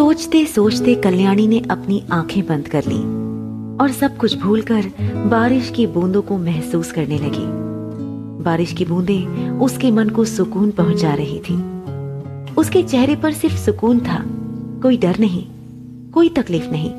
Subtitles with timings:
[0.00, 3.00] सोचते सोचते कल्याणी ने अपनी आँखें बंद कर ली
[3.76, 4.86] और सब कुछ भूलकर
[5.26, 7.44] बारिश की बूंदों को महसूस करने लगी।
[8.44, 11.56] बारिश की बूंदें उसके मन को सुकून पहुँचा रही थी।
[12.54, 14.22] उसके चेहरे पर सिर्फ़ सुकून था,
[14.82, 15.44] कोई डर नहीं,
[16.10, 16.90] कोई तकलीफ़ नहीं।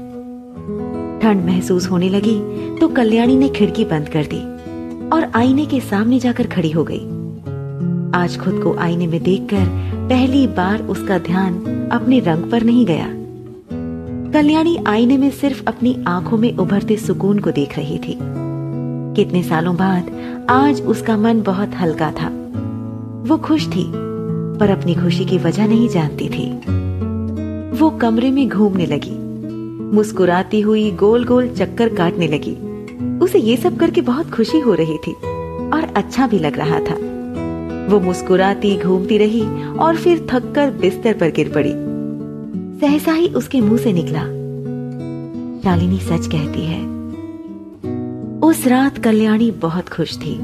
[1.20, 2.40] ठंड महसूस होने लगी
[2.80, 4.44] तो कल्याणी ने खिड़की बंद कर दी
[5.10, 7.04] और आईने के सामने जाकर खड़ी हो गई।
[8.22, 11.54] आज खुद को आईने में देखकर पहली बार उसका ध्यान
[11.92, 13.08] अपने रंग पर नहीं गया।
[14.32, 18.18] कल्याणी आईने में सिर्फ़ अपनी आँखों में उभरते सुकून को देख रही थी।
[19.16, 20.12] कितने सालों बाद
[20.50, 22.28] आज उसका मन बहुत हल्का था।
[23.28, 23.92] वो खुश थी,
[24.60, 26.54] पर अपनी खुशी की वजह नहीं जानती थी।
[27.80, 29.18] वो कमरे में घूमने लगी।
[29.96, 32.58] मुस्कुराती हुई गोल गोल चक्कर काटने लगी।
[33.20, 35.14] उसे ये सब करके बहुत खुशी हो रही थी
[35.74, 37.11] और अच्छा भी लग रहा था।
[37.90, 39.42] वो मुस्कुराती घूमती रही
[39.78, 41.74] और फिर थककर बिस्तर पर गिर पड़ी।
[42.82, 44.24] सहसा ही उसके मुँह से निकला।
[45.64, 46.80] शालिनी सच कहती है,
[48.42, 50.40] उस रात कल्याणी बहुत खुश थी।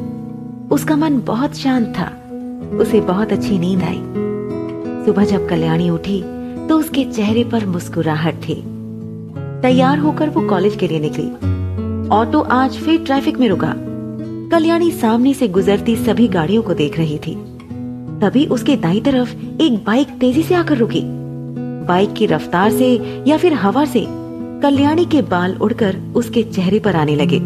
[0.71, 2.11] उसका मन बहुत शांत था।
[2.77, 4.01] उसे बहुत अच्छी नींद आई।
[5.05, 6.21] सुबह जब कल्याणी उठी
[6.67, 8.55] तो उसके चेहरे पर मुस्कुराहट थी।
[9.61, 11.27] तैयार होकर वो कॉलेज के लिए निकली।
[12.09, 13.73] ऑटो आज फिर ट्रैफ़िक में रुका।
[14.51, 17.35] कल्याणी सामने से गुजरती सभी गाड़ियों को देख रही थी।
[18.21, 21.01] तभी उसके दाई तरफ़ एक बाइक तेज़ी से आकर रुकी।
[21.87, 24.05] बाइक की रफ्तार से या फिर हवा से
[24.61, 27.39] कल्याणी के बाल उड़कर उसके चेहरे पर आने लगे।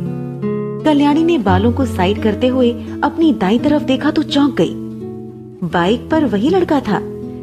[0.83, 2.71] कल्याणी ने बालों को साइड करते हुए
[3.03, 4.73] अपनी दाई तरफ़ देखा तो चौंक गई।
[5.67, 6.99] बाइक पर वही लड़का था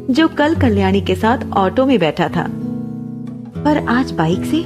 [0.09, 2.49] जो कल कल्याणी के साथ ऑटो में बैठा था।
[3.63, 4.63] पर आज बाइक से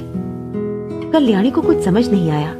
[1.10, 2.54] कल्याणी को कुछ समझ नहीं आया।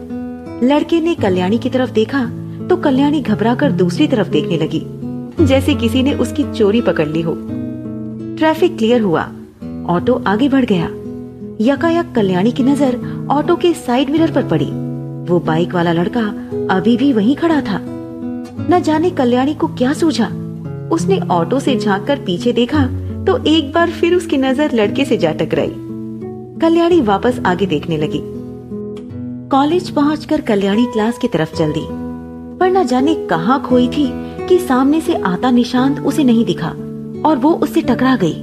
[0.63, 2.25] लड़के ने कल्याणी की तरफ़ देखा
[2.69, 4.83] तो कल्याणी घबराकर दूसरी तरफ़ देखने लगी,
[5.41, 7.35] जैसे किसी ने उसकी चोरी पकड़ ली हो।
[8.39, 9.23] ट्रैफ़िक क्लियर हुआ,
[9.89, 10.89] ऑटो आगे बढ़ गया।
[11.63, 12.99] यकायक कल्याणी की नज़र
[13.31, 14.71] ऑटो के साइड मिरर पर पड़ी।
[15.25, 16.23] वो बाइक वाला लड़का
[16.70, 20.27] अभी भी वहीं खड़ा था। न जाने कल्याणी को क्या सूझा।
[20.93, 22.87] उसने ऑटो से झाँक कर पीछे देखा
[23.27, 25.73] तो एक बार फिर उसकी नज़र लड़के से जा टकराई।
[26.61, 28.23] कल्याणी वापस आगे देखने लगी।
[29.51, 31.87] कॉलेज पहुंचकर कल्याणी क्लास की तरफ़ चल दी।
[32.61, 34.07] पर न जाने कहाँ खोई थी
[34.49, 36.69] कि सामने से आता निशांत उसे नहीं दिखा
[37.29, 38.35] और वो उससे टकरा गई।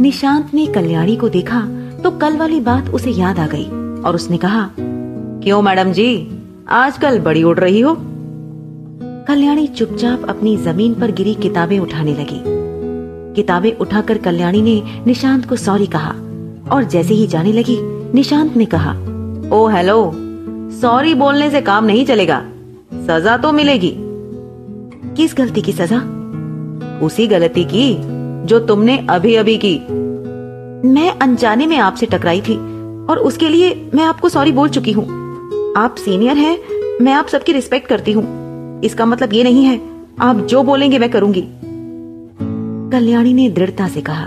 [0.00, 1.60] निशांत ने कल्याणी को देखा
[2.02, 3.64] तो कल वाली बात उसे याद आ गई
[4.02, 6.28] और उसने कहा, क्यों मैडम जी,
[6.68, 7.96] आजकल बड़ी उड़ रही हो?
[9.28, 12.40] कल्याणी चुपचाप अपनी ज़मीन पर गिरी किताबें उठाने लगी।
[13.34, 16.10] किताबें उठाकर कल्याणी ने निशांत को सॉरी कहा
[16.72, 17.78] और जैसे ही जाने लगी,
[18.14, 18.94] निशांत ने कहा
[19.52, 20.12] ओ, हेलो।
[20.80, 22.38] सॉरी बोलने से काम नहीं चलेगा।
[22.94, 23.92] सजा तो मिलेगी।
[25.16, 25.98] किस गलती की सजा?
[27.02, 27.96] उसी गलती की,
[28.46, 29.78] जो तुमने अभी अभी की।
[30.88, 32.56] मैं अनजाने में आपसे टकराई थी,
[33.06, 35.04] और उसके लिए मैं आपको सॉरी बोल चुकी हूँ।
[35.76, 36.58] आप सीनियर हैं,
[37.00, 39.80] मैं आप सबकी रिस्पेक्ट करती हूँ। इसका मतलब ये नहीं है,
[40.20, 41.44] आप जो बोलेंगे मैं करूँगी।
[42.92, 44.24] कल्याणी ने दृढ़ता से कहा,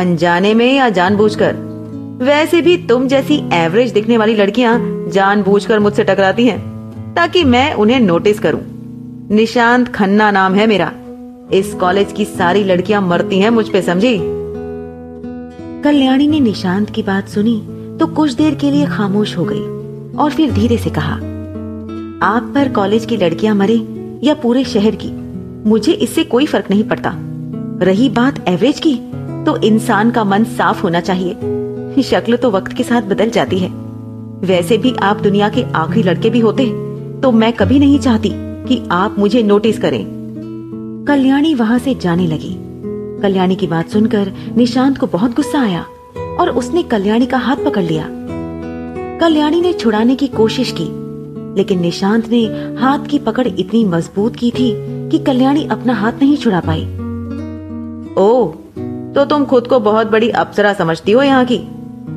[0.00, 1.75] अनजाने में या जानबूझकर?
[2.18, 4.78] वैसे भी तुम जैसी एवरेज दिखने वाली लड़कियाँ
[5.12, 8.60] जानबूझकर मुझसे टकराती हैं, ताकि मैं उन्हें नोटिस करूँ।
[9.30, 10.90] निशांत खन्ना नाम है मेरा।
[11.52, 14.18] इस कॉलेज की सारी लड़कियाँ मरती हैं मुझ पे, समझी?
[15.84, 17.56] कल्याणी ने निशांत की बात सुनी
[18.00, 19.60] तो कुछ देर के लिए खामोश हो गई,
[20.16, 21.14] और फिर धीरे से कहा,
[22.26, 23.76] आप पर कॉलेज की लड़कियाँ मरे
[24.22, 25.10] या पूरे शहर की,
[25.68, 27.12] मुझे इससे कोई फ़र्क नहीं पड़ता।
[27.82, 28.94] रही बात एवरेज की
[29.46, 31.36] तो इंसान का मन साफ़ होना चाहिए।
[32.02, 33.68] शक्ल तो वक्त के साथ बदल जाती है।
[34.40, 36.66] वैसे भी आप दुनिया के आखिरी लड़के भी होते
[37.22, 38.30] तो मैं कभी नहीं चाहती
[38.68, 40.04] कि आप मुझे नोटिस करें।
[41.08, 42.54] कल्याणी वहाँ से जाने लगी।
[43.22, 45.84] कल्याणी की बात सुनकर निशांत को बहुत गुस्सा आया
[46.40, 48.08] और उसने कल्याणी का हाथ पकड़ लिया।
[49.20, 50.88] कल्याणी ने छुड़ाने की कोशिश की,
[51.56, 52.42] लेकिन निशांत ने
[52.80, 54.70] हाथ की पकड़ इतनी मज़बूत की थी
[55.10, 56.82] कि कल्याणी अपना हाथ नहीं छुड़ा पाई।
[58.18, 58.46] ओ
[59.14, 61.58] तो तुम खुद को बहुत बड़ी अप्सरा समझती हो यहाँ की।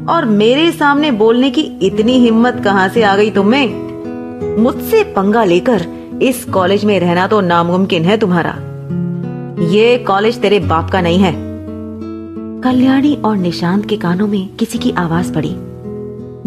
[0.09, 3.89] और मेरे सामने बोलने की इतनी हिम्मत कहाँ से आ गई तुम्हें?
[4.57, 5.85] मुझसे पंगा लेकर
[6.21, 8.57] इस कॉलेज में रहना तो नामुमकिन है तुम्हारा।
[9.65, 11.49] ये कॉलेज तेरे बाप का नहीं है।
[12.61, 15.55] कल्याणी और निशांत के कानों में किसी की आवाज़ पड़ी।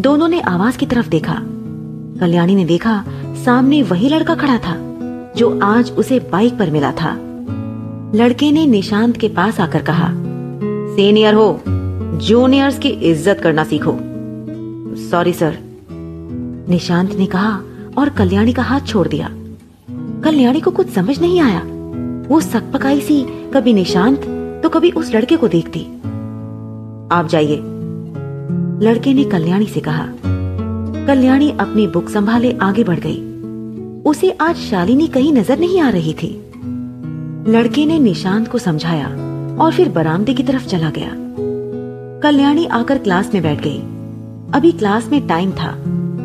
[0.02, 1.42] दोनों ने आवाज़ की तरफ़ देखा।
[2.20, 3.04] कल्याणी ने देखा,
[3.44, 4.76] सामने वही लड़का खड़ा था,
[5.36, 7.16] जो आज उसे बाइक पर मिला था।
[8.14, 10.08] लड़के ने निशांत के पास आकर कहा,
[10.96, 11.60] सीनियर हो
[12.12, 13.92] जूनियर्स की इज़्ज़त करना सीखो।
[15.10, 15.56] सॉरी सर
[16.68, 17.52] निशांत ने कहा
[17.98, 19.28] और कल्याणी का हाथ छोड़ दिया।
[20.24, 21.62] कल्याणी को कुछ समझ नहीं आया।
[22.28, 23.22] वो सकपकाई सी,
[23.54, 24.24] कभी निशांत
[24.62, 25.80] तो कभी उस लड़के को देखती।
[27.12, 27.56] आप जाइए।
[28.86, 30.06] लड़के ने कल्याणी से कहा।
[31.06, 33.20] कल्याणी अपनी बुक संभाले आगे बढ़ गई।
[34.10, 36.30] उसे आज शालिनी कहीं नज़र नहीं आ रही थी।
[37.48, 39.08] लड़के ने निशांत को समझाया
[39.56, 41.10] और फिर बरामदे की तरफ़ चला गया।
[42.22, 43.78] कल्याणी आकर क्लास में बैठ गई।
[44.54, 45.70] अभी क्लास में टाइम था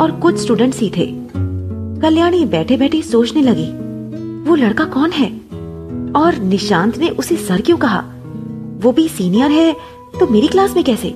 [0.01, 1.05] और कुछ स्टूडेंट्स ही थे।
[2.01, 3.67] कल्याणी बैठे बैठे सोचने लगी,
[4.49, 5.29] वो लड़का कौन है?
[6.15, 8.03] और निशांत ने उसे सर क्यों कहा,
[8.77, 9.73] वो भी सीनियर है
[10.19, 11.13] तो मेरी क्लास में कैसे?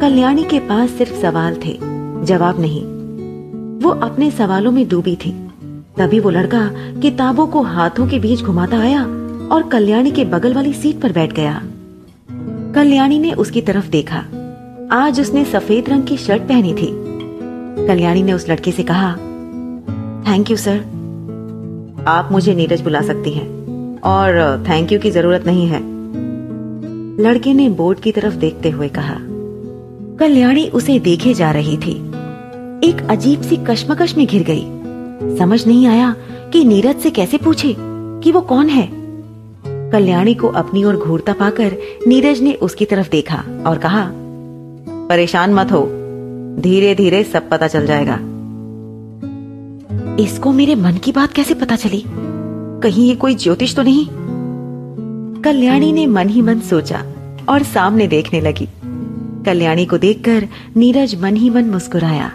[0.00, 1.78] कल्याणी के पास सिर्फ़ सवाल थे,
[2.24, 2.84] जवाब नहीं।
[3.80, 5.32] वो अपने सवालों में डूबी थी।
[5.98, 6.70] तभी वो लड़का
[7.00, 9.02] किताबों को हाथों के बीच घुमाता आया
[9.52, 11.62] और कल्याणी के बगल वाली सीट पर बैठ गया।
[12.74, 14.18] कल्याणी ने उसकी तरफ़ देखा।
[14.92, 16.88] आज उसने सफ़ेद रंग की शर्ट पहनी थी।
[17.86, 19.12] कल्याणी ने उस लड़के से कहा
[20.26, 20.78] थैंक यू सर
[22.08, 23.48] आप मुझे नीरज बुला सकती हैं,
[24.00, 25.80] और थैंक यू की ज़रूरत नहीं है।
[27.22, 29.16] लड़के ने बोर्ड की तरफ़ देखते हुए कहा।
[30.20, 31.96] कल्याणी उसे देखे जा रही थी।
[32.84, 36.14] एक अजीब सी कश्मकश में घिर गई। समझ नहीं आया
[36.52, 38.99] कि नीरज से कैसे पूछे कि वो कौन है।
[39.92, 41.76] कल्याणी को अपनी ओर घूरता पाकर
[42.06, 44.10] नीरज ने उसकी तरफ़ देखा और कहा,
[45.08, 45.88] परेशान मत हो
[46.60, 48.18] धीरे धीरे सब पता चल जाएगा।
[50.22, 52.04] इसको मेरे मन की बात कैसे पता चली?
[52.82, 54.06] कहीं ये कोई ज्योतिष तो नहीं?
[55.42, 57.04] कल्याणी ने मन ही मन सोचा
[57.48, 58.68] और सामने देखने लगी।
[59.46, 62.32] कल्याणी को देखकर नीरज मन ही मन मुस्कुराया।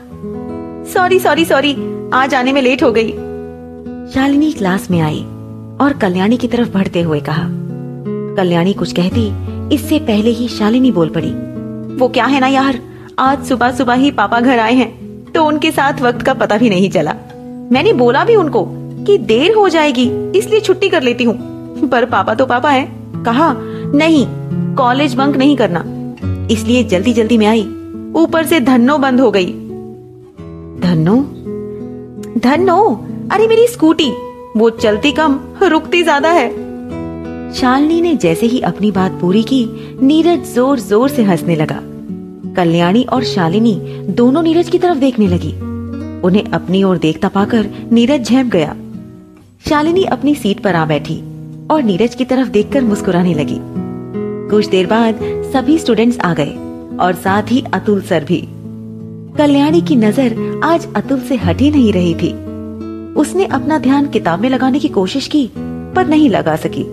[0.93, 1.75] सॉरी सॉरी सॉरी
[2.13, 3.11] आज आने में लेट हो गई।
[4.13, 5.25] शालिनी क्लास में आई।
[5.81, 7.43] और कल्याणी की तरफ़ बढ़ते हुए कहा,
[8.37, 9.27] कल्याणी कुछ कहती,
[9.75, 11.31] इससे पहले ही शालिनी बोल पड़ी,
[11.95, 12.79] वो क्या है ना यार,
[13.19, 16.69] आज सुबह सुबह ही पापा घर आए हैं तो उनके साथ वक्त का पता भी
[16.69, 17.13] नहीं चला।
[17.71, 18.65] मैंने बोला भी उनको
[19.05, 22.87] कि देर हो जाएगी, इसलिए छुट्टी कर लेती हूँ, पर पापा तो पापा है,
[23.25, 23.53] कहा,
[23.95, 24.25] नहीं,
[24.75, 25.83] कॉलेज बंक नहीं करना,
[26.51, 27.63] इसलिए जल्दी जल्दी में आई,
[28.15, 29.51] ऊपर से धन्नो बंद हो गई।
[30.81, 31.15] धन्नो?
[32.39, 32.79] धन्नो?
[33.31, 34.11] अरे मेरी स्कूटी,
[34.57, 35.39] वो चलती कम
[35.69, 36.49] रुकती ज़्यादा है।
[37.53, 39.65] शालिनी ने जैसे ही अपनी बात पूरी की,
[40.01, 41.79] नीरज ज़ोर ज़ोर से हंसने लगा।
[42.55, 43.75] कल्याणी और शालिनी
[44.09, 45.51] दोनों नीरज की तरफ़ देखने लगी।
[46.21, 48.75] उन्हें अपनी ओर देखता पाकर नीरज झेप गया।
[49.69, 51.19] शालिनी अपनी सीट पर आ बैठी
[51.71, 53.59] और नीरज की तरफ़ देखकर मुस्कुराने लगी।
[54.49, 55.19] कुछ देर बाद
[55.53, 56.55] सभी स्टूडेंट्स आ गए
[57.01, 58.41] और साथ ही अतुल सर भी।
[59.37, 62.33] कल्याणी की नज़र आज अतुल से हटी नहीं रही थी।
[63.15, 65.49] उसने अपना ध्यान किताब में लगाने की कोशिश की,
[65.95, 66.85] पर नहीं लगा सकी।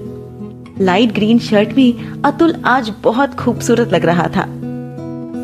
[0.85, 4.47] लाइट ग्रीन शर्ट में अतुल आज बहुत खूबसूरत लग रहा था।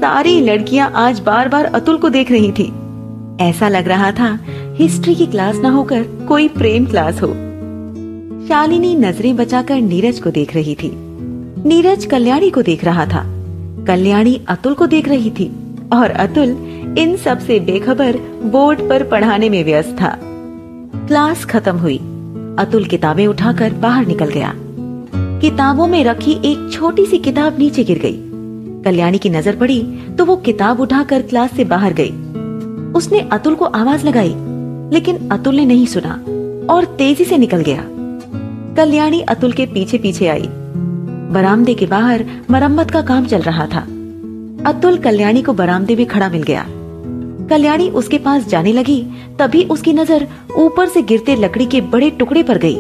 [0.01, 2.73] सारी लड़कियाँ आज बार बार अतुल को देख रही थी।
[3.41, 4.39] ऐसा लग रहा था
[4.75, 7.29] हिस्ट्री की क्लास ना होकर कोई प्रेम क्लास हो।
[8.49, 10.91] शालिनी नज़रें बचाकर नीरज को देख रही थी।
[11.69, 13.25] नीरज कल्याणी को देख रहा था।
[13.85, 15.51] कल्याणी अतुल को देख रही थी।
[15.93, 16.49] और अतुल
[16.99, 20.19] इन सबसे बेखबर बोर्ड पर पढ़ाने में व्यस्त था।
[21.09, 21.97] क्लास खत्म हुई।
[22.59, 24.53] अतुल किताबें उठाकर बाहर निकल गया।
[25.41, 28.17] किताबों में रखी एक छोटी सी किताब नीचे गिर गई।
[28.85, 29.81] कल्याणी की नज़र पड़ी
[30.19, 32.11] तो वो किताब उठाकर क्लास से बाहर गई।
[32.93, 34.35] उसने अतुल को आवाज़ लगाई,
[34.93, 36.13] लेकिन अतुल ने नहीं सुना
[36.71, 37.85] और तेज़ी से निकल गया।
[38.77, 40.49] कल्याणी अतुल के पीछे पीछे आई।
[41.33, 43.87] बरामदे के बाहर मरम्मत का काम चल रहा था।
[44.71, 46.67] अतुल कल्याणी को बरामदे में खड़ा मिल गया।
[47.51, 49.03] कल्याणी उसके पास जाने लगी।
[49.39, 50.27] तभी उसकी नज़र
[50.59, 52.77] ऊपर से गिरते लकड़ी के बड़े टुकड़े पर गई।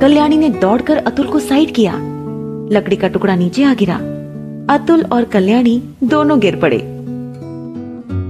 [0.00, 1.92] कल्याणी ने दौड़कर अतुल को साइड किया।
[2.72, 3.96] लकड़ी का टुकड़ा नीचे आ गिरा।
[4.70, 6.78] अतुल और कल्याणी दोनों गिर पड़े।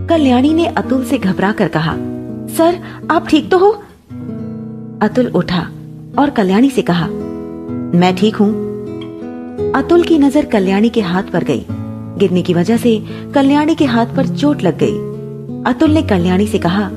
[0.09, 1.95] कल्याणी ने अतुल से घबरा कर कहा,
[2.57, 2.79] सर,
[3.11, 3.71] आप ठीक तो हो?
[5.03, 5.61] अतुल उठा
[6.19, 11.65] और कल्याणी से कहा, मैं ठीक हूँ। अतुल की नज़र कल्याणी के हाथ पर गई।
[12.19, 12.97] गिरने की वजह से
[13.35, 15.08] कल्याणी के हाथ पर चोट लग गई।
[15.69, 16.89] अतुल ने कल्याणी से कहा,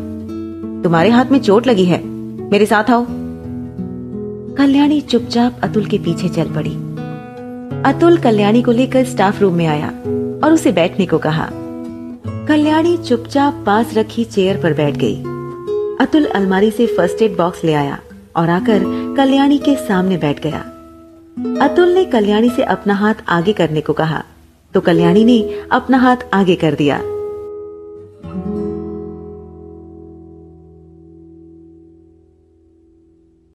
[0.84, 2.04] तुम्हारे हाथ में चोट लगी है,
[2.52, 3.06] मेरे साथ आओ।
[4.58, 6.72] कल्याणी चुपचाप अतुल के पीछे चल पड़ी।
[7.86, 9.88] अतुल कल्याणी को लेकर स्टाफ रूम में आया
[10.44, 11.50] और उसे बैठने को कहा।
[12.48, 15.16] कल्याणी चुपचाप पास रखी चेयर पर बैठ गई।
[16.06, 18.00] अतुल अलमारी से फ़र्स्ट एड बॉक्स ले आया
[18.36, 18.84] और आकर
[19.18, 20.60] कल्याणी के सामने बैठ गया।
[21.66, 24.24] अतुल ने कल्याणी से अपना हाथ आगे करने को कहा
[24.74, 27.02] तो कल्याणी ने अपना हाथ आगे कर दिया।